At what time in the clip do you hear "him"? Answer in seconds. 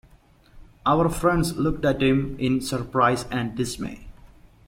2.01-2.35